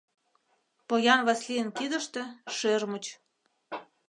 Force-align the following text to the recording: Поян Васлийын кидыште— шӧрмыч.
Поян 0.87 1.21
Васлийын 1.27 1.69
кидыште— 1.77 2.21
шӧрмыч. 2.55 3.05